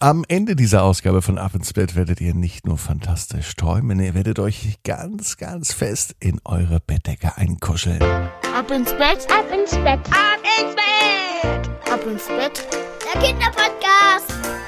[0.00, 4.14] Am Ende dieser Ausgabe von Ab ins Bett werdet ihr nicht nur fantastisch träumen, ihr
[4.14, 8.00] werdet euch ganz, ganz fest in eure Bettdecke einkuscheln.
[8.00, 12.68] Ab ins Bett, ab ins Bett, ab ins Bett, ab ins Bett.
[13.12, 14.67] Der Kinderpodcast.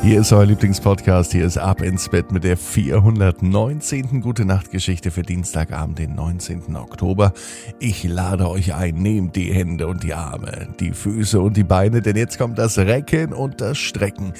[0.00, 1.32] Hier ist euer Lieblingspodcast.
[1.32, 4.20] Hier ist Ab ins Bett mit der 419.
[4.20, 6.76] Gute Nacht Geschichte für Dienstagabend, den 19.
[6.76, 7.32] Oktober.
[7.80, 12.00] Ich lade euch ein, nehmt die Hände und die Arme, die Füße und die Beine,
[12.00, 14.34] denn jetzt kommt das Recken und das Strecken.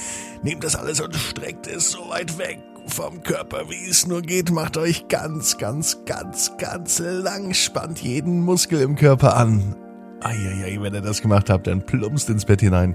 [0.44, 4.52] Nehmt das alles und streckt es so weit weg vom Körper, wie es nur geht.
[4.52, 7.52] Macht euch ganz, ganz, ganz, ganz lang.
[7.52, 9.74] Spannt jeden Muskel im Körper an.
[10.20, 12.94] Eieiei, wenn ihr das gemacht habt, dann plumpst ins Bett hinein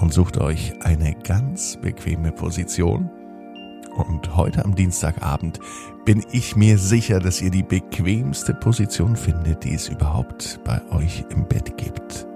[0.00, 3.10] und sucht euch eine ganz bequeme Position.
[3.96, 5.58] Und heute am Dienstagabend
[6.04, 11.24] bin ich mir sicher, dass ihr die bequemste Position findet, die es überhaupt bei euch
[11.30, 12.26] im Bett gibt.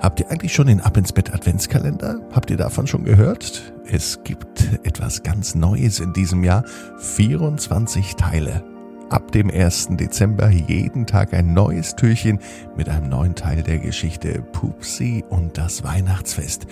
[0.00, 2.20] Habt ihr eigentlich schon den Ab ins Bett Adventskalender?
[2.32, 3.74] Habt ihr davon schon gehört?
[3.84, 6.64] Es gibt etwas ganz Neues in diesem Jahr.
[6.98, 8.64] 24 Teile
[9.10, 9.88] ab dem 1.
[9.92, 12.38] Dezember jeden Tag ein neues Türchen
[12.76, 16.66] mit einem neuen Teil der Geschichte Pupsi und das Weihnachtsfest.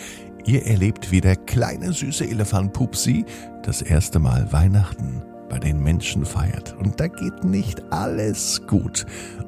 [0.45, 3.25] Ihr erlebt, wie der kleine süße Elefant Pupsi
[3.63, 6.77] das erste Mal Weihnachten bei den Menschen feiert.
[6.79, 9.05] Und da geht nicht alles gut.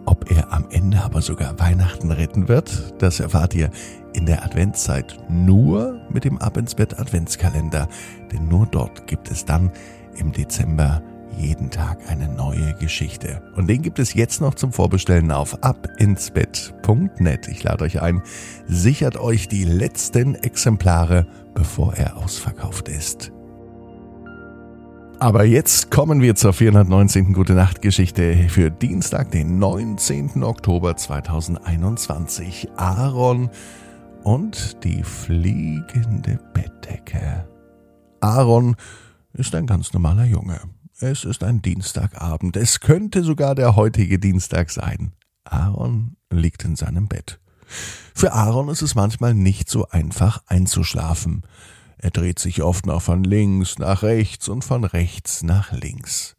[0.07, 3.71] Ob er am Ende aber sogar Weihnachten retten wird, das erfahrt ihr
[4.15, 7.89] in der Adventszeit nur mit dem Ab ins Bett Adventskalender.
[8.33, 9.71] Denn nur dort gibt es dann
[10.17, 11.03] im Dezember
[11.41, 13.43] jeden Tag eine neue Geschichte.
[13.57, 17.49] Und den gibt es jetzt noch zum Vorbestellen auf abinsbett.net.
[17.49, 18.23] Ich lade euch ein,
[18.67, 23.33] sichert euch die letzten Exemplare, bevor er ausverkauft ist.
[25.19, 27.35] Aber jetzt kommen wir zur 419.
[27.35, 30.43] Gute Nacht Geschichte für Dienstag, den 19.
[30.43, 32.69] Oktober 2021.
[32.77, 33.51] Aaron
[34.23, 37.47] und die fliegende Bettdecke.
[38.21, 38.77] Aaron
[39.35, 40.61] ist ein ganz normaler Junge.
[41.03, 42.59] Es ist ein Dienstagabend.
[42.59, 45.12] Es könnte sogar der heutige Dienstag sein.
[45.44, 47.41] Aaron liegt in seinem Bett.
[48.15, 51.44] Für Aaron ist es manchmal nicht so einfach einzuschlafen.
[51.97, 56.37] Er dreht sich oft noch von links nach rechts und von rechts nach links.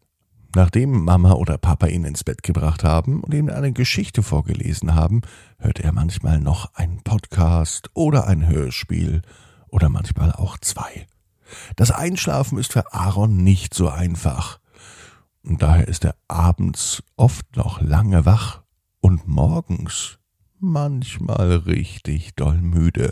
[0.54, 5.22] Nachdem Mama oder Papa ihn ins Bett gebracht haben und ihm eine Geschichte vorgelesen haben,
[5.58, 9.24] hört er manchmal noch einen Podcast oder ein Hörspiel
[9.70, 11.08] oder manchmal auch zwei.
[11.76, 14.60] Das Einschlafen ist für Aaron nicht so einfach.
[15.44, 18.62] Und daher ist er abends oft noch lange wach
[19.00, 20.20] und morgens
[20.60, 23.12] manchmal richtig doll müde.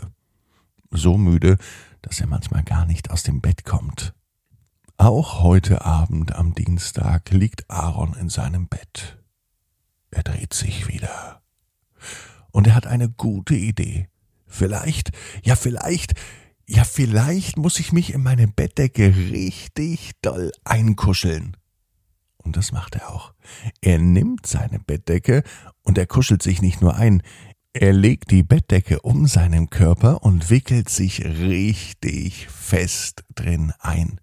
[0.90, 1.56] So müde,
[2.02, 4.14] dass er manchmal gar nicht aus dem Bett kommt.
[4.96, 9.18] Auch heute Abend am Dienstag liegt Aaron in seinem Bett.
[10.10, 11.40] Er dreht sich wieder.
[12.50, 14.08] Und er hat eine gute Idee.
[14.46, 15.12] Vielleicht,
[15.42, 16.14] ja vielleicht
[16.70, 21.56] ja, vielleicht muss ich mich in meine Bettdecke richtig doll einkuscheln.
[22.36, 23.34] Und das macht er auch.
[23.80, 25.42] Er nimmt seine Bettdecke
[25.82, 27.22] und er kuschelt sich nicht nur ein,
[27.72, 34.20] er legt die Bettdecke um seinen Körper und wickelt sich richtig fest drin ein.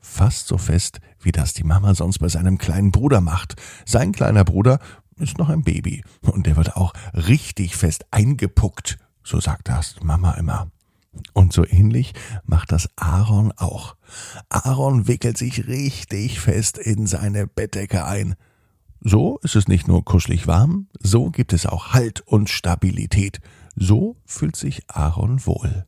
[0.00, 3.56] Fast so fest, wie das die Mama sonst bei seinem kleinen Bruder macht.
[3.84, 4.78] Sein kleiner Bruder
[5.18, 10.32] ist noch ein Baby und der wird auch richtig fest eingepuckt, so sagt das Mama
[10.32, 10.70] immer.
[11.32, 13.96] Und so ähnlich macht das Aaron auch.
[14.48, 18.34] Aaron wickelt sich richtig fest in seine Bettdecke ein.
[19.00, 23.40] So ist es nicht nur kuschelig warm, so gibt es auch Halt und Stabilität.
[23.76, 25.86] So fühlt sich Aaron wohl.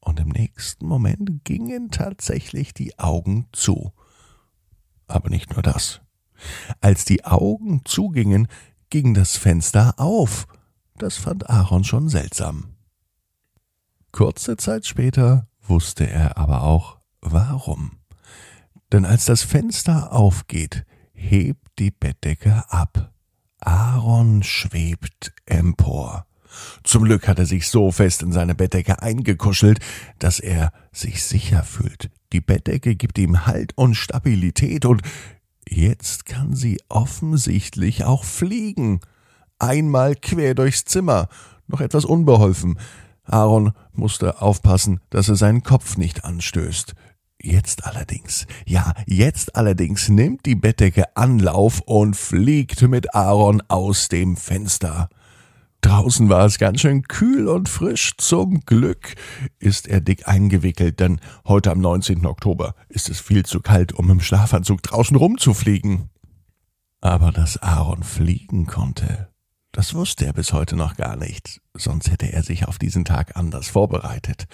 [0.00, 3.92] Und im nächsten Moment gingen tatsächlich die Augen zu.
[5.06, 6.00] Aber nicht nur das.
[6.80, 8.48] Als die Augen zugingen,
[8.90, 10.46] ging das Fenster auf.
[10.96, 12.71] Das fand Aaron schon seltsam.
[14.12, 17.92] Kurze Zeit später wusste er aber auch warum.
[18.92, 20.84] Denn als das Fenster aufgeht,
[21.14, 23.10] hebt die Bettdecke ab.
[23.58, 26.26] Aaron schwebt empor.
[26.84, 29.78] Zum Glück hat er sich so fest in seine Bettdecke eingekuschelt,
[30.18, 32.10] dass er sich sicher fühlt.
[32.34, 35.00] Die Bettdecke gibt ihm Halt und Stabilität und
[35.66, 39.00] jetzt kann sie offensichtlich auch fliegen.
[39.58, 41.28] Einmal quer durchs Zimmer,
[41.66, 42.78] noch etwas unbeholfen.
[43.24, 46.94] Aaron musste aufpassen, dass er seinen Kopf nicht anstößt.
[47.40, 54.36] Jetzt allerdings, ja, jetzt allerdings nimmt die Bettdecke Anlauf und fliegt mit Aaron aus dem
[54.36, 55.08] Fenster.
[55.80, 58.12] Draußen war es ganz schön kühl und frisch.
[58.16, 59.16] Zum Glück
[59.58, 62.24] ist er dick eingewickelt, denn heute am 19.
[62.24, 66.10] Oktober ist es viel zu kalt, um im Schlafanzug draußen rumzufliegen.
[67.00, 69.31] Aber dass Aaron fliegen konnte,
[69.72, 73.36] das wusste er bis heute noch gar nicht, sonst hätte er sich auf diesen Tag
[73.36, 74.46] anders vorbereitet.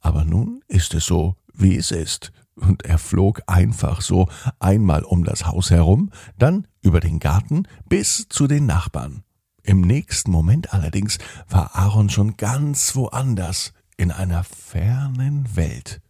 [0.00, 2.32] Aber nun ist es so, wie es ist.
[2.56, 4.28] Und er flog einfach so
[4.60, 9.24] einmal um das Haus herum, dann über den Garten bis zu den Nachbarn.
[9.62, 11.18] Im nächsten Moment allerdings
[11.48, 16.00] war Aaron schon ganz woanders, in einer fernen Welt.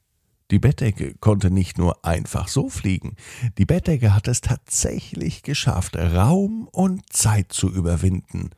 [0.55, 3.17] Die Bettdecke konnte nicht nur einfach so fliegen,
[3.59, 8.51] die Bettdecke hat es tatsächlich geschafft, Raum und Zeit zu überwinden.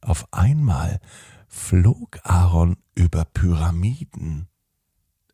[0.00, 0.98] Auf einmal
[1.46, 4.48] flog Aaron über Pyramiden.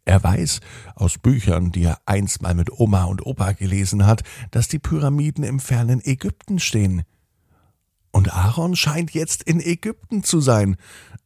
[0.05, 0.61] Er weiß
[0.95, 5.43] aus Büchern, die er einst mal mit Oma und Opa gelesen hat, dass die Pyramiden
[5.43, 7.05] im fernen Ägypten stehen.
[8.11, 10.77] Und Aaron scheint jetzt in Ägypten zu sein,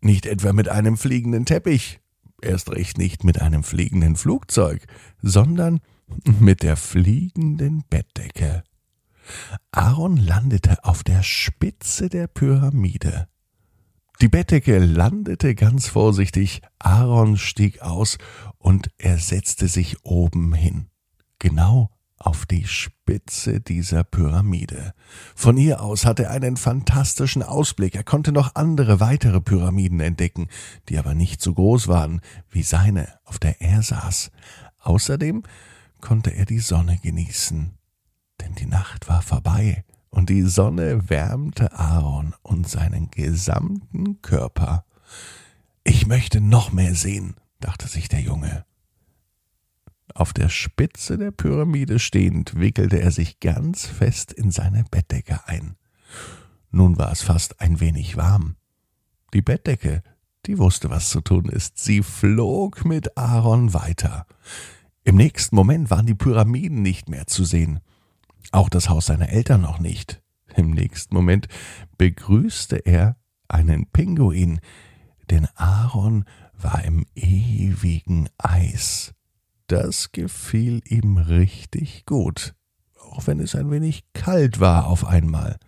[0.00, 1.98] nicht etwa mit einem fliegenden Teppich,
[2.44, 4.84] erst recht nicht mit einem fliegenden Flugzeug,
[5.20, 5.80] sondern
[6.40, 8.62] mit der fliegenden Bettdecke.
[9.70, 13.28] Aaron landete auf der Spitze der Pyramide.
[14.20, 18.18] Die Bettdecke landete ganz vorsichtig, Aaron stieg aus
[18.58, 20.88] und er setzte sich oben hin,
[21.38, 21.90] genau
[22.26, 24.94] auf die Spitze dieser Pyramide.
[25.34, 27.94] Von ihr aus hatte er einen fantastischen Ausblick.
[27.94, 30.48] Er konnte noch andere weitere Pyramiden entdecken,
[30.88, 32.20] die aber nicht so groß waren
[32.50, 34.30] wie seine, auf der er saß.
[34.78, 35.42] Außerdem
[36.00, 37.72] konnte er die Sonne genießen,
[38.40, 44.84] denn die Nacht war vorbei und die Sonne wärmte Aaron und seinen gesamten Körper.
[45.84, 48.64] Ich möchte noch mehr sehen, dachte sich der Junge.
[50.14, 55.76] Auf der Spitze der Pyramide stehend wickelte er sich ganz fest in seine Bettdecke ein.
[56.70, 58.56] Nun war es fast ein wenig warm.
[59.32, 60.02] Die Bettdecke,
[60.46, 61.78] die wusste, was zu tun ist.
[61.78, 64.26] Sie flog mit Aaron weiter.
[65.04, 67.80] Im nächsten Moment waren die Pyramiden nicht mehr zu sehen.
[68.50, 70.22] Auch das Haus seiner Eltern noch nicht.
[70.54, 71.48] Im nächsten Moment
[71.96, 73.16] begrüßte er
[73.48, 74.60] einen Pinguin,
[75.30, 79.14] denn Aaron war im ewigen Eis.
[79.66, 82.54] Das gefiel ihm richtig gut,
[82.98, 85.58] auch wenn es ein wenig kalt war auf einmal.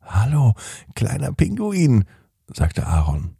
[0.00, 0.54] Hallo,
[0.94, 2.04] kleiner Pinguin,
[2.46, 3.36] sagte Aaron.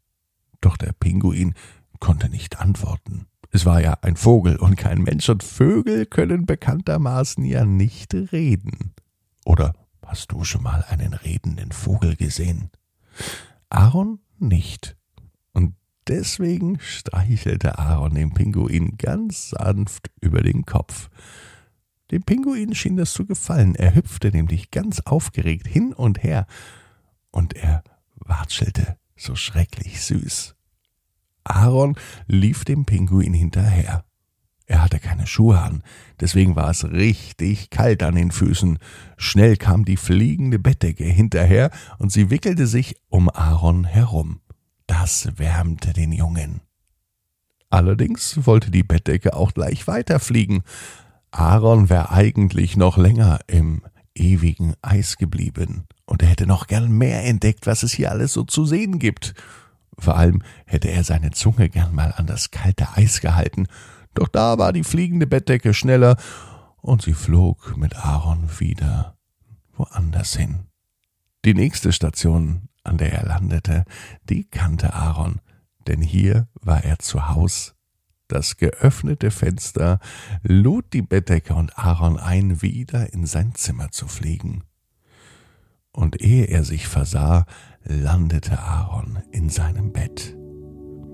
[0.60, 1.54] Doch der Pinguin
[2.00, 3.26] konnte nicht antworten.
[3.50, 8.94] Es war ja ein Vogel und kein Mensch, und Vögel können bekanntermaßen ja nicht reden.
[9.44, 12.70] Oder hast du schon mal einen redenden Vogel gesehen?
[13.69, 14.96] Aaron nicht.
[16.09, 21.09] Deswegen streichelte Aaron den Pinguin ganz sanft über den Kopf.
[22.11, 23.75] Dem Pinguin schien das zu gefallen.
[23.75, 26.47] Er hüpfte nämlich ganz aufgeregt hin und her,
[27.31, 27.83] und er
[28.17, 30.55] watschelte so schrecklich süß.
[31.45, 31.97] Aaron
[32.27, 34.05] lief dem Pinguin hinterher.
[34.67, 35.83] Er hatte keine Schuhe an,
[36.21, 38.79] deswegen war es richtig kalt an den Füßen.
[39.19, 44.41] Schnell kam die fliegende Bettdecke hinterher und sie wickelte sich um Aaron herum.
[45.00, 46.61] Das wärmte den Jungen.
[47.69, 50.62] Allerdings wollte die Bettdecke auch gleich weiterfliegen.
[51.32, 53.82] Aaron wäre eigentlich noch länger im
[54.14, 58.44] ewigen Eis geblieben, und er hätte noch gern mehr entdeckt, was es hier alles so
[58.44, 59.35] zu sehen gibt.
[59.99, 63.67] Vor allem hätte er seine Zunge gern mal an das kalte Eis gehalten,
[64.14, 66.17] doch da war die fliegende Bettdecke schneller,
[66.81, 69.17] und sie flog mit Aaron wieder
[69.76, 70.67] woanders hin.
[71.44, 73.84] Die nächste Station, an der er landete,
[74.28, 75.40] die kannte Aaron,
[75.86, 77.75] denn hier war er zu Haus.
[78.28, 79.98] Das geöffnete Fenster
[80.42, 84.64] lud die Bettdecke und Aaron ein, wieder in sein Zimmer zu fliegen.
[85.93, 87.44] Und ehe er sich versah,
[87.84, 90.36] landete Aaron in seinem Bett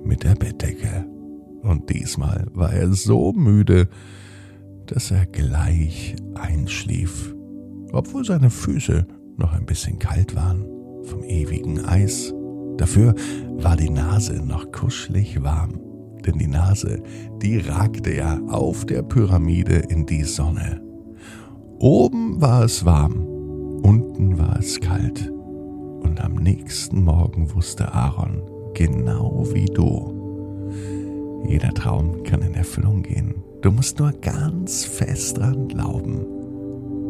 [0.04, 1.06] mit der Bettdecke.
[1.62, 3.88] Und diesmal war er so müde,
[4.86, 7.34] dass er gleich einschlief,
[7.92, 10.69] obwohl seine Füße noch ein bisschen kalt waren
[11.04, 12.34] vom ewigen Eis.
[12.76, 13.14] Dafür
[13.58, 15.80] war die Nase noch kuschelig warm,
[16.24, 17.02] denn die Nase,
[17.42, 20.80] die ragte ja auf der Pyramide in die Sonne.
[21.78, 23.26] Oben war es warm,
[23.82, 28.42] unten war es kalt und am nächsten Morgen wusste Aaron,
[28.74, 30.20] genau wie du,
[31.46, 33.34] jeder Traum kann in Erfüllung gehen.
[33.62, 36.24] Du musst nur ganz fest dran glauben.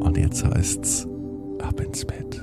[0.01, 1.07] Und jetzt heißt's,
[1.61, 2.43] ab ins Bett